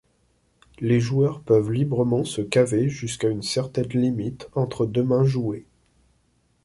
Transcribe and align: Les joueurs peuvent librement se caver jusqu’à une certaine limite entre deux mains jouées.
Les 0.79 0.99
joueurs 0.99 1.41
peuvent 1.41 1.69
librement 1.71 2.23
se 2.23 2.41
caver 2.41 2.89
jusqu’à 2.89 3.29
une 3.29 3.43
certaine 3.43 3.85
limite 3.91 4.49
entre 4.55 4.87
deux 4.87 5.03
mains 5.03 5.25
jouées. 5.25 5.67